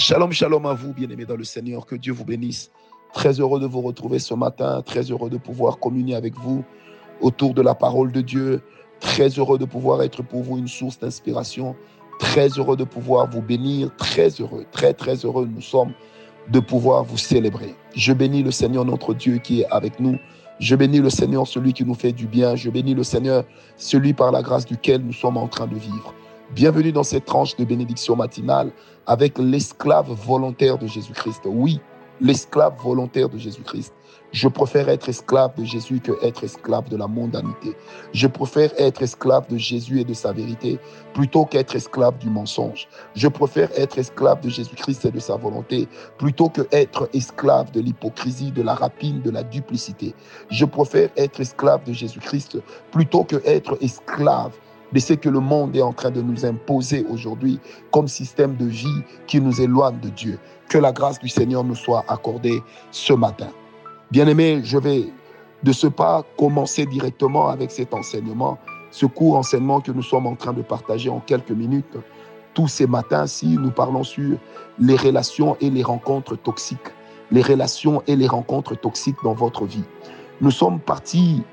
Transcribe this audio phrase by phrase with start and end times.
[0.00, 1.84] Shalom, shalom à vous, bien-aimés dans le Seigneur.
[1.84, 2.70] Que Dieu vous bénisse.
[3.12, 4.80] Très heureux de vous retrouver ce matin.
[4.80, 6.64] Très heureux de pouvoir communier avec vous
[7.20, 8.62] autour de la parole de Dieu.
[9.00, 11.76] Très heureux de pouvoir être pour vous une source d'inspiration.
[12.18, 13.94] Très heureux de pouvoir vous bénir.
[13.98, 15.92] Très heureux, très, très heureux nous sommes
[16.48, 17.74] de pouvoir vous célébrer.
[17.94, 20.16] Je bénis le Seigneur notre Dieu qui est avec nous.
[20.60, 22.56] Je bénis le Seigneur celui qui nous fait du bien.
[22.56, 23.44] Je bénis le Seigneur
[23.76, 26.14] celui par la grâce duquel nous sommes en train de vivre.
[26.52, 28.72] Bienvenue dans cette tranche de bénédiction matinale
[29.06, 31.42] avec l'esclave volontaire de Jésus-Christ.
[31.46, 31.78] Oui,
[32.20, 33.94] l'esclave volontaire de Jésus-Christ.
[34.32, 37.76] Je préfère être esclave de Jésus que être esclave de la mondanité.
[38.12, 40.80] Je préfère être esclave de Jésus et de sa vérité
[41.14, 42.88] plutôt qu'être esclave du mensonge.
[43.14, 45.86] Je préfère être esclave de Jésus-Christ et de sa volonté
[46.18, 50.16] plutôt que être esclave de l'hypocrisie, de la rapine, de la duplicité.
[50.50, 52.58] Je préfère être esclave de Jésus-Christ
[52.90, 54.52] plutôt que être esclave
[54.92, 57.60] de ce que le monde est en train de nous imposer aujourd'hui
[57.92, 60.38] comme système de vie qui nous éloigne de Dieu.
[60.68, 63.48] Que la grâce du Seigneur nous soit accordée ce matin.
[64.10, 65.06] Bien-aimés, je vais
[65.62, 68.58] de ce pas commencer directement avec cet enseignement,
[68.90, 71.96] ce court enseignement que nous sommes en train de partager en quelques minutes.
[72.54, 74.36] Tous ces matins-ci, nous parlons sur
[74.78, 76.78] les relations et les rencontres toxiques.
[77.30, 79.84] Les relations et les rencontres toxiques dans votre vie.
[80.40, 81.44] Nous sommes partis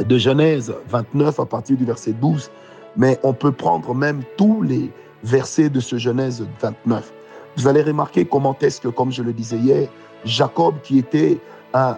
[0.00, 2.50] de Genèse 29 à partir du verset 12,
[2.96, 4.90] mais on peut prendre même tous les
[5.24, 7.12] versets de ce Genèse 29.
[7.56, 9.88] Vous allez remarquer comment est-ce que, comme je le disais hier,
[10.24, 11.38] Jacob, qui était
[11.74, 11.96] un,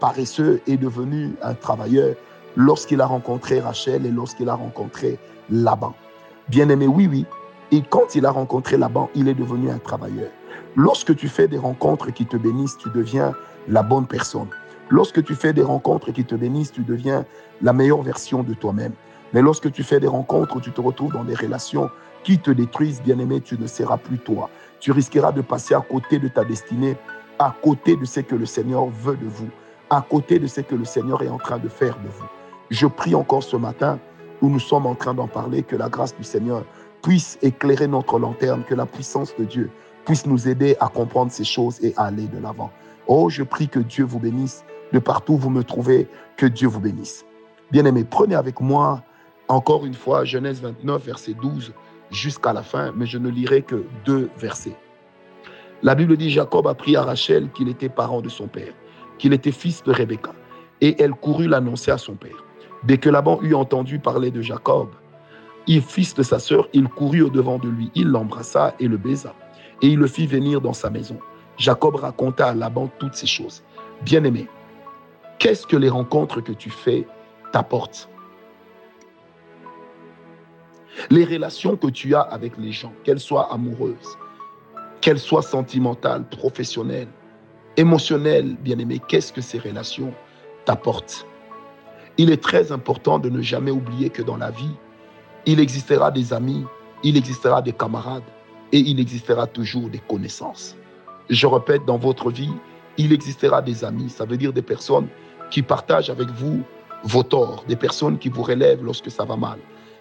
[0.00, 2.14] paresseux, est devenu un travailleur
[2.56, 5.18] lorsqu'il a rencontré Rachel et lorsqu'il a rencontré
[5.50, 5.94] Laban.
[6.48, 7.26] Bien aimé, oui, oui.
[7.70, 10.30] Et quand il a rencontré Laban, il est devenu un travailleur.
[10.76, 13.34] Lorsque tu fais des rencontres qui te bénissent, tu deviens
[13.68, 14.48] la bonne personne.
[14.90, 17.26] Lorsque tu fais des rencontres qui te bénissent, tu deviens
[17.60, 18.92] la meilleure version de toi-même.
[19.34, 21.90] Mais lorsque tu fais des rencontres tu te retrouves dans des relations
[22.24, 24.48] qui te détruisent, bien-aimé, tu ne seras plus toi.
[24.80, 26.96] Tu risqueras de passer à côté de ta destinée,
[27.38, 29.48] à côté de ce que le Seigneur veut de vous,
[29.90, 32.26] à côté de ce que le Seigneur est en train de faire de vous.
[32.70, 33.98] Je prie encore ce matin
[34.40, 36.64] où nous sommes en train d'en parler, que la grâce du Seigneur
[37.02, 39.70] puisse éclairer notre lanterne, que la puissance de Dieu
[40.06, 42.70] puisse nous aider à comprendre ces choses et à aller de l'avant.
[43.06, 46.68] Oh, je prie que Dieu vous bénisse de partout où vous me trouvez, que Dieu
[46.68, 47.24] vous bénisse.
[47.70, 49.02] Bien-aimés, prenez avec moi
[49.48, 51.72] encore une fois Genèse 29, verset 12
[52.10, 54.76] jusqu'à la fin, mais je ne lirai que deux versets.
[55.82, 58.72] La Bible dit, Jacob apprit à Rachel qu'il était parent de son père,
[59.18, 60.32] qu'il était fils de Rebecca,
[60.80, 62.44] et elle courut l'annoncer à son père.
[62.84, 64.88] Dès que Laban eut entendu parler de Jacob,
[65.66, 69.34] il fils de sa sœur, il courut au-devant de lui, il l'embrassa et le baisa,
[69.82, 71.18] et il le fit venir dans sa maison.
[71.58, 73.62] Jacob raconta à Laban toutes ces choses.
[74.02, 74.48] Bien-aimé,
[75.38, 77.06] qu'est-ce que les rencontres que tu fais
[77.52, 78.08] t'apportent?
[81.10, 84.18] Les relations que tu as avec les gens, qu'elles soient amoureuses,
[85.00, 87.08] qu'elles soient sentimentales, professionnelles,
[87.76, 90.12] émotionnelles, bien-aimé, qu'est-ce que ces relations
[90.64, 91.24] t'apportent?
[92.16, 94.74] Il est très important de ne jamais oublier que dans la vie,
[95.46, 96.64] il existera des amis,
[97.04, 98.24] il existera des camarades
[98.72, 100.76] et il existera toujours des connaissances.
[101.30, 102.52] Je répète, dans votre vie,
[102.96, 105.06] il existera des amis, ça veut dire des personnes
[105.50, 106.62] qui partagent avec vous
[107.04, 109.58] vos torts, des personnes qui vous relèvent lorsque ça va mal,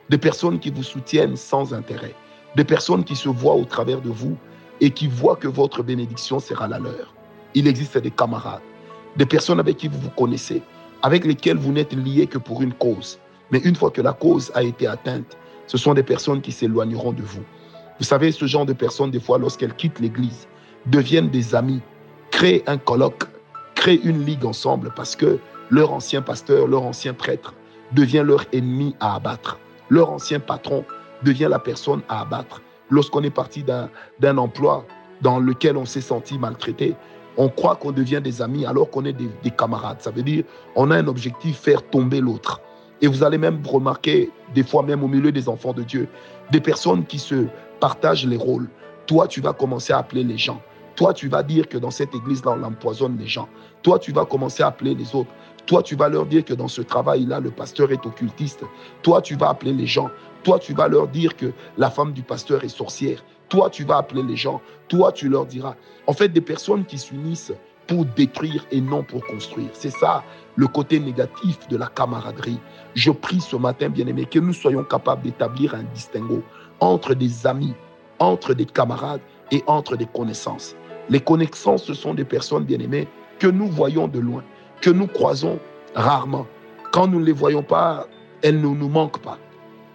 [0.10, 2.16] des personnes qui vous soutiennent sans intérêt,
[2.56, 4.36] des personnes qui se voient au travers de vous
[4.82, 7.14] et qui voient que votre bénédiction sera la leur.
[7.54, 8.62] Il existe des camarades,
[9.16, 10.62] des personnes avec qui vous vous connaissez,
[11.02, 13.20] avec lesquelles vous n'êtes liés que pour une cause.
[13.52, 15.38] Mais une fois que la cause a été atteinte,
[15.68, 17.44] ce sont des personnes qui s'éloigneront de vous.
[18.00, 20.48] Vous savez, ce genre de personnes, des fois, lorsqu'elles quittent l'Église,
[20.86, 21.82] deviennent des amis,
[22.32, 23.24] créent un colloque,
[23.78, 25.40] créent une ligue ensemble parce que
[25.70, 27.54] leur ancien pasteur, leur ancien prêtre
[27.94, 29.60] devient leur ennemi à abattre.
[29.90, 30.84] Leur ancien patron
[31.24, 32.62] devient la personne à abattre.
[32.90, 34.86] Lorsqu'on est parti d'un emploi
[35.22, 36.96] dans lequel on s'est senti maltraité,
[37.38, 40.02] on croit qu'on devient des amis alors qu'on est des, des, camarades.
[40.02, 40.44] Ça veut dire
[40.76, 42.60] on a un objectif, faire tomber l'autre.
[43.02, 46.08] Et vous allez même remarquer, des fois même au milieu des enfants de Dieu,
[46.52, 47.46] des personnes qui se
[47.80, 48.68] partagent les rôles.
[49.06, 50.62] Toi, tu vas commencer à appeler les gens.
[50.98, 53.48] Toi, tu vas dire que dans cette église-là, on empoisonne les gens.
[53.84, 55.30] Toi, tu vas commencer à appeler les autres.
[55.68, 58.64] Toi, tu vas leur dire que dans ce travail-là, le pasteur est occultiste.
[59.04, 60.10] Toi, tu vas appeler les gens.
[60.44, 63.24] Toi, tu vas leur dire que la femme du pasteur est sorcière.
[63.48, 64.60] Toi, tu vas appeler les gens.
[64.88, 65.76] Toi, tu leur diras.
[66.08, 67.54] En fait, des personnes qui s'unissent
[67.86, 69.70] pour détruire et non pour construire.
[69.74, 70.24] C'est ça
[70.56, 72.60] le côté négatif de la camaraderie.
[72.96, 76.42] Je prie ce matin, bien-aimé, que nous soyons capables d'établir un distinguo
[76.80, 77.76] entre des amis,
[78.18, 79.22] entre des camarades
[79.52, 80.76] et entre des connaissances.
[81.10, 83.08] Les connaissances, ce sont des personnes bien-aimées
[83.40, 84.44] que nous voyons de loin,
[84.82, 85.60] que nous croisons
[85.96, 86.46] rarement.
[86.92, 88.08] Quand nous ne les voyons pas,
[88.42, 89.38] elles ne nous manquent pas.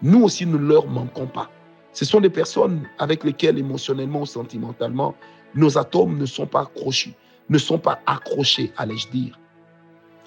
[0.02, 1.50] Nous aussi, nous ne leur manquons pas.
[1.92, 5.14] Ce sont des personnes avec lesquelles émotionnellement ou sentimentalement,
[5.54, 7.14] nos atomes ne sont pas accrochés,
[7.50, 9.38] ne sont pas accrochés, allais-je dire.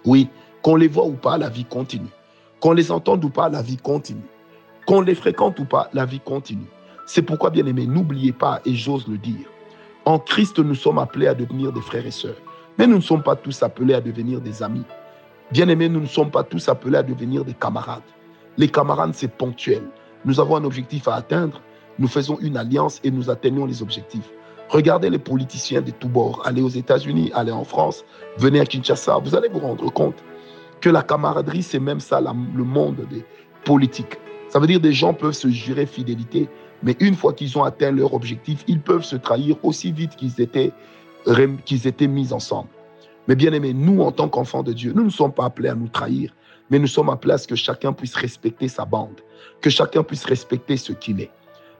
[0.05, 0.29] Oui,
[0.61, 2.09] qu'on les voit ou pas, la vie continue.
[2.59, 4.21] Qu'on les entende ou pas, la vie continue.
[4.85, 6.67] Qu'on les fréquente ou pas, la vie continue.
[7.07, 9.47] C'est pourquoi, bien aimé, n'oubliez pas, et j'ose le dire,
[10.05, 12.37] en Christ, nous sommes appelés à devenir des frères et sœurs.
[12.77, 14.83] Mais nous ne sommes pas tous appelés à devenir des amis.
[15.51, 18.03] Bien aimés, nous ne sommes pas tous appelés à devenir des camarades.
[18.57, 19.81] Les camarades, c'est ponctuel.
[20.23, 21.61] Nous avons un objectif à atteindre,
[21.97, 24.29] nous faisons une alliance et nous atteignons les objectifs.
[24.69, 26.41] Regardez les politiciens de tous bords.
[26.45, 28.03] Allez aux États-Unis, allez en France,
[28.37, 29.19] venez à Kinshasa.
[29.23, 30.23] Vous allez vous rendre compte
[30.81, 33.23] que la camaraderie, c'est même ça, le monde des
[33.63, 34.17] politiques.
[34.49, 36.49] Ça veut dire des gens peuvent se jurer fidélité,
[36.85, 40.39] mais une fois qu'ils ont atteint leur objectif, ils peuvent se trahir aussi vite qu'ils
[40.39, 40.71] étaient,
[42.07, 42.69] mis ensemble.
[43.27, 45.75] Mais bien aimé, nous, en tant qu'enfants de Dieu, nous ne sommes pas appelés à
[45.75, 46.31] nous trahir,
[46.69, 49.19] mais nous sommes à ce que chacun puisse respecter sa bande,
[49.61, 51.31] que chacun puisse respecter ce qu'il est.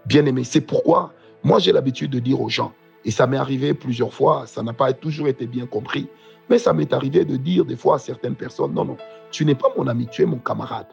[0.07, 1.13] Bien aimé, c'est pourquoi
[1.43, 2.73] moi j'ai l'habitude de dire aux gens,
[3.05, 6.07] et ça m'est arrivé plusieurs fois, ça n'a pas toujours été bien compris,
[6.49, 8.97] mais ça m'est arrivé de dire des fois à certaines personnes, non, non,
[9.29, 10.87] tu n'es pas mon ami, tu es mon camarade.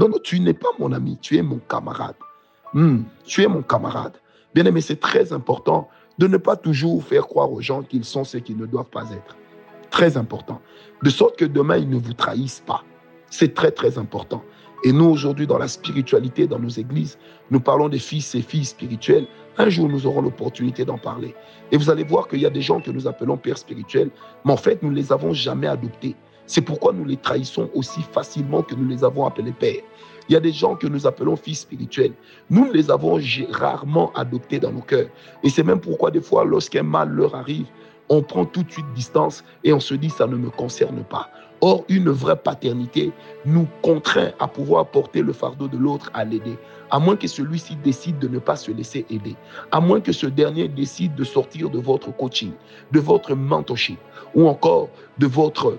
[0.00, 2.16] Non, non, tu n'es pas mon ami, tu es mon camarade.
[2.74, 4.14] Hmm, tu es mon camarade.
[4.54, 5.88] Bien aimé, c'est très important
[6.18, 9.10] de ne pas toujours faire croire aux gens qu'ils sont ce qu'ils ne doivent pas
[9.10, 9.36] être.
[9.90, 10.60] Très important.
[11.02, 12.82] De sorte que demain, ils ne vous trahissent pas.
[13.28, 14.42] C'est très, très important.
[14.84, 17.18] Et nous, aujourd'hui, dans la spiritualité, dans nos églises,
[17.50, 19.26] nous parlons des fils et filles spirituels.
[19.58, 21.34] Un jour, nous aurons l'opportunité d'en parler.
[21.70, 24.10] Et vous allez voir qu'il y a des gens que nous appelons pères spirituels,
[24.44, 26.16] mais en fait, nous ne les avons jamais adoptés.
[26.46, 29.82] C'est pourquoi nous les trahissons aussi facilement que nous les avons appelés pères.
[30.28, 32.12] Il y a des gens que nous appelons fils spirituels.
[32.50, 33.18] Nous les avons
[33.50, 35.08] rarement adoptés dans nos cœurs.
[35.42, 37.66] Et c'est même pourquoi des fois, lorsqu'un mal leur arrive,
[38.08, 41.30] on prend tout de suite distance et on se dit ça ne me concerne pas.
[41.64, 43.12] Or, une vraie paternité
[43.46, 46.58] nous contraint à pouvoir porter le fardeau de l'autre, à l'aider,
[46.90, 49.36] à moins que celui-ci décide de ne pas se laisser aider,
[49.70, 52.50] à moins que ce dernier décide de sortir de votre coaching,
[52.90, 53.98] de votre mentorship
[54.34, 54.88] ou encore
[55.18, 55.78] de votre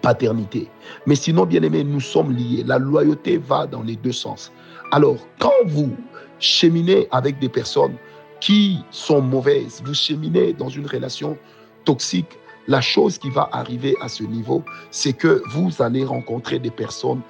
[0.00, 0.68] paternité.
[1.06, 2.64] Mais sinon, bien aimé, nous sommes liés.
[2.64, 4.52] La loyauté va dans les deux sens.
[4.92, 5.94] Alors, quand vous
[6.38, 7.96] cheminez avec des personnes
[8.40, 11.36] qui sont mauvaises, vous cheminez dans une relation
[11.84, 12.38] toxique,
[12.68, 17.20] la chose qui va arriver à ce niveau, c'est que vous allez rencontrer des personnes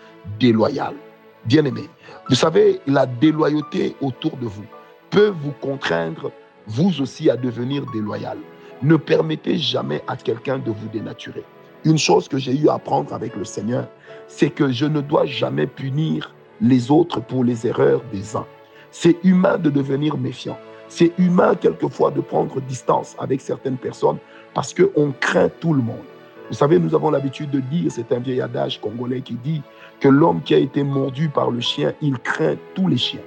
[0.40, 0.96] déloyales.
[1.44, 1.82] Bien aimé,
[2.28, 4.64] vous savez, la déloyauté autour de vous
[5.10, 6.32] peut vous contraindre,
[6.66, 8.38] vous aussi, à devenir déloyal.
[8.82, 11.44] Ne permettez jamais à quelqu'un de vous dénaturer.
[11.84, 13.88] Une chose que j'ai eu à apprendre avec le Seigneur,
[14.28, 18.46] c'est que je ne dois jamais punir les autres pour les erreurs des uns.
[18.90, 20.58] C'est humain de devenir méfiant.
[20.88, 24.18] C'est humain quelquefois de prendre distance avec certaines personnes
[24.54, 26.04] parce qu'on craint tout le monde.
[26.48, 29.62] Vous savez, nous avons l'habitude de dire, c'est un vieil adage congolais qui dit
[30.00, 33.20] que l'homme qui a été mordu par le chien, il craint tous les chiens.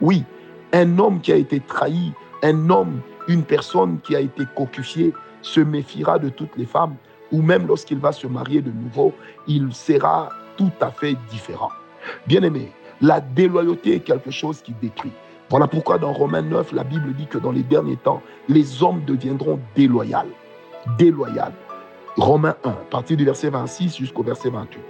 [0.00, 0.24] Oui,
[0.72, 2.12] un homme qui a été trahi,
[2.42, 5.12] un homme, une personne qui a été cocufiée,
[5.42, 6.94] se méfiera de toutes les femmes
[7.32, 9.12] ou même lorsqu'il va se marier de nouveau,
[9.48, 11.70] il sera tout à fait différent.
[12.26, 12.70] Bien aimé,
[13.00, 15.12] la déloyauté est quelque chose qui détruit.
[15.50, 19.02] Voilà pourquoi dans Romains 9, la Bible dit que dans les derniers temps, les hommes
[19.04, 20.18] deviendront déloyaux.
[20.98, 21.52] Déloyaux.
[22.16, 24.80] Romains 1, à partir du verset 26 jusqu'au verset 28.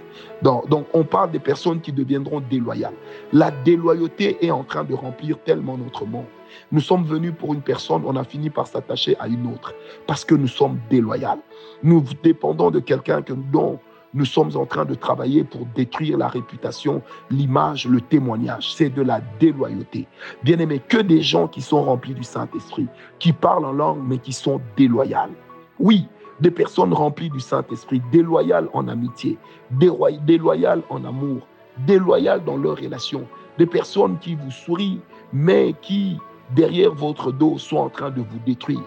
[0.41, 2.93] Donc, donc, on parle des personnes qui deviendront déloyales.
[3.31, 6.25] La déloyauté est en train de remplir tellement notre monde.
[6.71, 9.73] Nous sommes venus pour une personne, on a fini par s'attacher à une autre
[10.07, 11.41] parce que nous sommes déloyaux.
[11.83, 13.79] Nous dépendons de quelqu'un que dont
[14.13, 18.73] nous sommes en train de travailler pour détruire la réputation, l'image, le témoignage.
[18.75, 20.07] C'est de la déloyauté.
[20.43, 22.87] Bien aimé, que des gens qui sont remplis du Saint-Esprit,
[23.19, 25.31] qui parlent en langue, mais qui sont déloyales.
[25.79, 26.07] Oui,
[26.39, 29.37] des personnes remplies du Saint-Esprit, déloyales en amitié,
[29.71, 31.47] déloyales en amour,
[31.87, 34.99] déloyales dans leurs relations, des personnes qui vous sourient,
[35.31, 36.17] mais qui
[36.51, 38.83] derrière votre dos sont en train de vous détruire.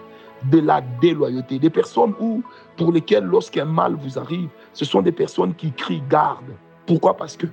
[0.51, 1.57] De la déloyauté.
[1.57, 2.43] Des personnes où,
[2.75, 6.45] pour lesquelles, lorsqu'un mal vous arrive, ce sont des personnes qui crient garde.
[6.85, 7.47] Pourquoi Parce que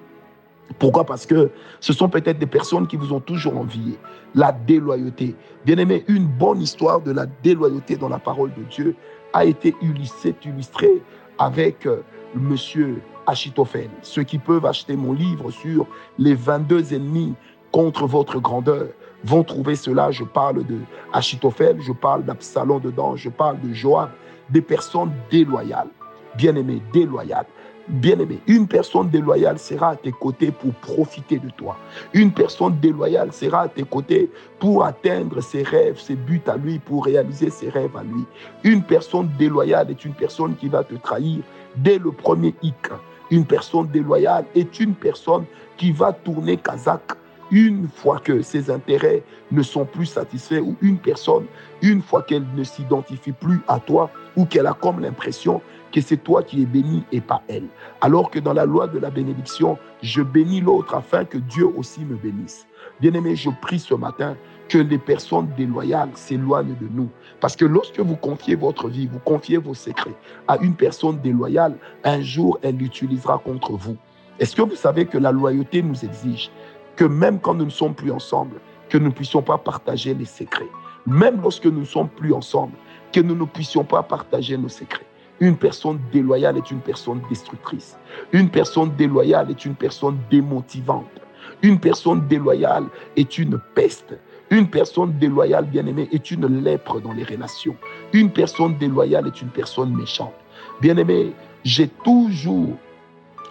[0.79, 3.99] pourquoi Parce que ce sont peut-être des personnes qui vous ont toujours envié.
[4.35, 5.35] La déloyauté.
[5.65, 8.97] Bien aimé, une bonne histoire de la déloyauté dans la parole de Dieu
[9.33, 11.03] a été illustrée
[11.39, 12.03] avec euh,
[12.35, 13.91] monsieur Achitophel.
[14.03, 15.87] Ceux qui peuvent acheter mon livre sur
[16.19, 17.35] les 22 ennemis
[17.73, 18.89] contre votre grandeur
[19.25, 20.11] vont trouver cela.
[20.11, 20.79] Je parle de
[21.13, 24.11] Achitophel, je parle d'Absalom dedans, je parle de Joab,
[24.51, 25.89] des personnes déloyales,
[26.37, 27.47] bien-aimées, déloyales.
[27.87, 31.77] Bien-aimé, une personne déloyale sera à tes côtés pour profiter de toi.
[32.15, 36.79] Une personne déloyale sera à tes côtés pour atteindre ses rêves, ses buts à lui,
[36.79, 38.25] pour réaliser ses rêves à lui.
[38.63, 41.41] Une personne déloyale est une personne qui va te trahir
[41.77, 42.89] dès le premier hic.
[43.31, 45.45] Une personne déloyale est une personne
[45.77, 47.13] qui va tourner kazakh
[47.55, 51.45] une fois que ses intérêts ne sont plus satisfaits, ou une personne,
[51.83, 56.17] une fois qu'elle ne s'identifie plus à toi, ou qu'elle a comme l'impression que c'est
[56.17, 57.69] toi qui es béni et pas elle.
[58.01, 62.01] Alors que dans la loi de la bénédiction, je bénis l'autre afin que Dieu aussi
[62.01, 62.67] me bénisse.
[63.01, 64.37] Bien-aimé, je prie ce matin
[64.69, 67.09] que les personnes déloyales s'éloignent de nous.
[67.39, 70.17] Parce que lorsque vous confiez votre vie, vous confiez vos secrets
[70.49, 73.97] à une personne déloyale, un jour, elle l'utilisera contre vous.
[74.41, 76.51] Est-ce que vous savez que la loyauté nous exige
[76.97, 78.57] que même quand nous ne sommes plus ensemble,
[78.89, 80.69] que nous ne puissions pas partager les secrets.
[81.07, 82.75] Même lorsque nous ne sommes plus ensemble,
[83.13, 85.07] que nous ne puissions pas partager nos secrets.
[85.41, 87.97] Une personne déloyale est une personne destructrice.
[88.33, 91.21] Une personne déloyale est une personne démotivante.
[91.63, 92.85] Une personne déloyale
[93.17, 94.17] est une peste.
[94.51, 97.77] Une personne déloyale, bien-aimée, est une lèpre dans les relations.
[98.13, 100.35] Une personne déloyale est une personne méchante.
[100.81, 101.33] Bien-aimé,
[101.65, 102.77] j'ai toujours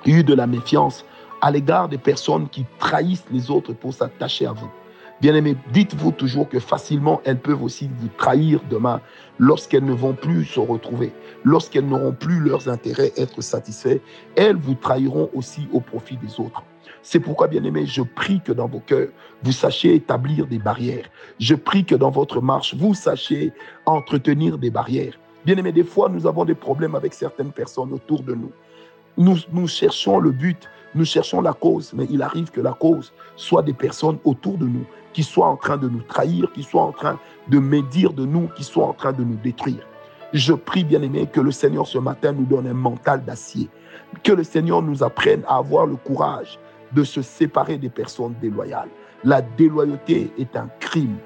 [0.05, 1.05] eu de la méfiance
[1.43, 4.71] à l'égard des personnes qui trahissent les autres pour s'attacher à vous.
[5.19, 9.01] Bien-aimés, dites-vous toujours que facilement elles peuvent aussi vous trahir demain
[9.39, 11.11] lorsqu'elles ne vont plus se retrouver,
[11.43, 13.99] lorsqu'elles n'auront plus leurs intérêts être satisfaits,
[14.37, 16.63] elles vous trahiront aussi au profit des autres.
[17.01, 19.09] C'est pourquoi, bien-aimés, je prie que dans vos cœurs,
[19.43, 21.09] vous sachiez établir des barrières.
[21.39, 23.51] Je prie que dans votre marche, vous sachiez
[23.85, 25.19] entretenir des barrières.
[25.45, 28.51] Bien-aimés, des fois, nous avons des problèmes avec certaines personnes autour de nous.
[29.17, 33.13] Nous, nous cherchons le but, nous cherchons la cause, mais il arrive que la cause
[33.35, 36.83] soit des personnes autour de nous qui soient en train de nous trahir, qui soient
[36.83, 39.87] en train de médire de nous, qui soient en train de nous détruire.
[40.33, 43.69] Je prie, bien-aimé, que le Seigneur ce matin nous donne un mental d'acier,
[44.23, 46.59] que le Seigneur nous apprenne à avoir le courage
[46.91, 48.89] de se séparer des personnes déloyales.
[49.23, 51.17] La déloyauté est un crime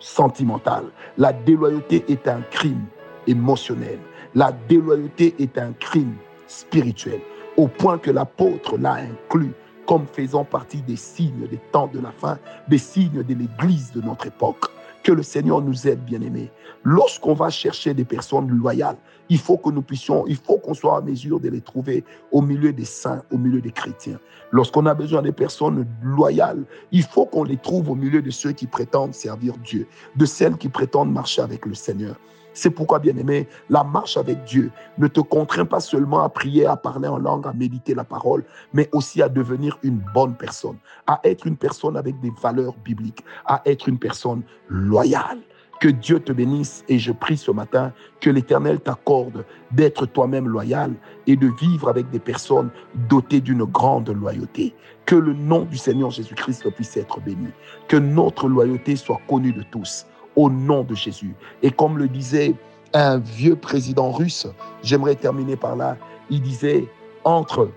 [0.00, 0.84] sentimental.
[1.16, 2.84] La déloyauté est un crime
[3.26, 3.98] émotionnel.
[4.34, 6.14] La déloyauté est un crime
[6.46, 7.20] spirituel,
[7.56, 9.52] au point que l'apôtre l'a inclus
[9.86, 12.38] comme faisant partie des signes des temps de la fin,
[12.68, 14.66] des signes de l'Église de notre époque.
[15.02, 16.52] Que le Seigneur nous aide, bien-aimés.
[16.84, 18.98] Lorsqu'on va chercher des personnes loyales,
[19.30, 22.40] il faut que nous puissions, il faut qu'on soit en mesure de les trouver au
[22.40, 24.20] milieu des saints, au milieu des chrétiens.
[24.52, 28.52] Lorsqu'on a besoin des personnes loyales, il faut qu'on les trouve au milieu de ceux
[28.52, 32.14] qui prétendent servir Dieu, de celles qui prétendent marcher avec le Seigneur.
[32.52, 36.76] C'est pourquoi, bien-aimé, la marche avec Dieu ne te contraint pas seulement à prier, à
[36.76, 40.76] parler en langue, à méditer la parole, mais aussi à devenir une bonne personne,
[41.06, 45.38] à être une personne avec des valeurs bibliques, à être une personne loyale.
[45.80, 50.92] Que Dieu te bénisse et je prie ce matin que l'Éternel t'accorde d'être toi-même loyal
[51.26, 52.68] et de vivre avec des personnes
[53.08, 54.74] dotées d'une grande loyauté.
[55.06, 57.48] Que le nom du Seigneur Jésus-Christ puisse être béni.
[57.88, 60.04] Que notre loyauté soit connue de tous
[60.36, 61.34] au nom de Jésus.
[61.62, 62.54] Et comme le disait
[62.92, 64.46] un vieux président russe,
[64.82, 65.96] j'aimerais terminer par là,
[66.30, 66.86] il disait,
[67.24, 67.70] entre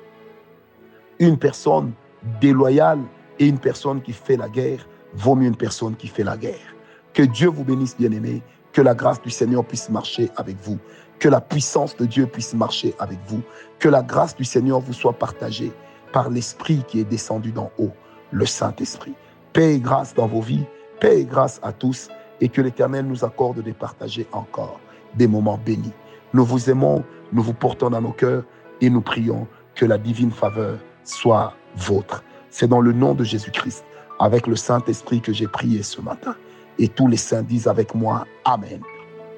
[1.19, 1.91] une personne
[2.39, 2.99] déloyale
[3.39, 6.75] et une personne qui fait la guerre, vaut mieux une personne qui fait la guerre.
[7.13, 8.41] Que Dieu vous bénisse, bien-aimés,
[8.71, 10.79] que la grâce du Seigneur puisse marcher avec vous,
[11.19, 13.41] que la puissance de Dieu puisse marcher avec vous,
[13.79, 15.71] que la grâce du Seigneur vous soit partagée
[16.11, 17.91] par l'Esprit qui est descendu d'en haut,
[18.31, 19.13] le Saint-Esprit.
[19.51, 20.65] Paix et grâce dans vos vies,
[20.99, 22.09] paix et grâce à tous
[22.43, 24.81] et que l'Éternel nous accorde de partager encore
[25.15, 25.93] des moments bénis.
[26.33, 28.43] Nous vous aimons, nous vous portons dans nos cœurs
[28.81, 32.21] et nous prions que la divine faveur soit vôtre.
[32.49, 33.85] C'est dans le nom de Jésus-Christ,
[34.19, 36.35] avec le Saint-Esprit que j'ai prié ce matin.
[36.79, 38.81] Et tous les saints disent avec moi, Amen.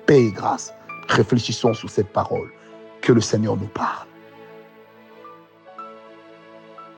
[0.08, 0.74] Paix et grâce.
[1.08, 2.50] Réfléchissons sur cette parole.
[3.02, 4.08] Que le Seigneur nous parle.